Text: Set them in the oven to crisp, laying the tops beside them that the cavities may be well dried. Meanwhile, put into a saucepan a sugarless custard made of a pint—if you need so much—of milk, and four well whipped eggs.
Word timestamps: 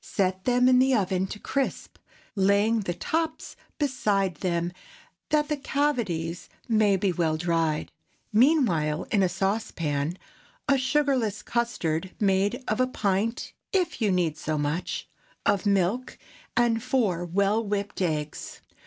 Set 0.03 0.45
them 0.45 0.67
in 0.67 0.79
the 0.79 0.95
oven 0.95 1.27
to 1.27 1.37
crisp, 1.37 1.99
laying 2.35 2.79
the 2.79 2.93
tops 2.95 3.55
beside 3.77 4.33
them 4.37 4.73
that 5.29 5.47
the 5.47 5.55
cavities 5.55 6.49
may 6.67 6.97
be 6.97 7.11
well 7.11 7.37
dried. 7.37 7.91
Meanwhile, 8.33 9.03
put 9.03 9.13
into 9.13 9.27
a 9.27 9.29
saucepan 9.29 10.17
a 10.67 10.79
sugarless 10.79 11.43
custard 11.43 12.13
made 12.19 12.63
of 12.67 12.79
a 12.79 12.87
pint—if 12.87 14.01
you 14.01 14.11
need 14.11 14.39
so 14.39 14.57
much—of 14.57 15.67
milk, 15.67 16.17
and 16.57 16.81
four 16.81 17.23
well 17.23 17.63
whipped 17.63 18.01
eggs. 18.01 18.59